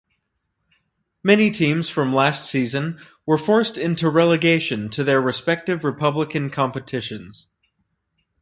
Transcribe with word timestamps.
Many 1.21 1.51
teams 1.51 1.87
from 1.87 2.11
last 2.11 2.45
season 2.49 2.97
were 3.23 3.37
forced 3.37 3.77
into 3.77 4.09
relegation 4.09 4.89
to 4.89 5.03
their 5.03 5.21
respective 5.21 5.83
republican 5.83 6.49
competitions. 6.49 7.47